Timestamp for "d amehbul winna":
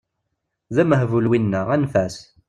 0.73-1.61